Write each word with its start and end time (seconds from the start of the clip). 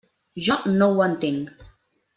Jo 0.47 0.57
no 0.79 0.89
ho 0.97 1.05
entenc. 1.09 1.65